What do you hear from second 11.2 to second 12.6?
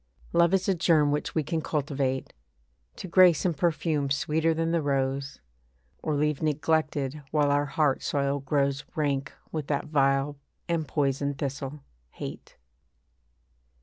thistle, hate.